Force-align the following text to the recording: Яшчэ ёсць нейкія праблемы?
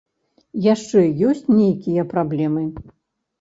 Яшчэ 0.73 1.03
ёсць 1.31 1.43
нейкія 1.59 2.07
праблемы? 2.15 2.65